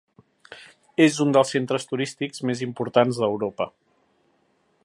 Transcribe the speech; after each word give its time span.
És 1.05 1.19
un 1.25 1.35
dels 1.37 1.53
centres 1.57 1.87
turístics 1.91 2.43
més 2.51 2.65
importants 2.69 3.21
d'Europa. 3.25 3.73